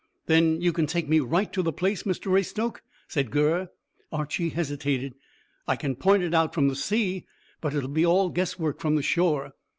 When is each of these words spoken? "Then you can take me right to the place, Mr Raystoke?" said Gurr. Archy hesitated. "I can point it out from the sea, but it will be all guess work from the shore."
"Then 0.25 0.59
you 0.61 0.73
can 0.73 0.87
take 0.87 1.07
me 1.07 1.19
right 1.19 1.53
to 1.53 1.61
the 1.61 1.71
place, 1.71 2.01
Mr 2.01 2.31
Raystoke?" 2.31 2.81
said 3.07 3.29
Gurr. 3.29 3.69
Archy 4.11 4.49
hesitated. 4.49 5.13
"I 5.67 5.75
can 5.75 5.95
point 5.95 6.23
it 6.23 6.33
out 6.33 6.55
from 6.55 6.69
the 6.69 6.75
sea, 6.75 7.27
but 7.61 7.75
it 7.75 7.81
will 7.81 7.87
be 7.87 8.03
all 8.03 8.29
guess 8.29 8.57
work 8.57 8.79
from 8.79 8.95
the 8.95 9.03
shore." 9.03 9.51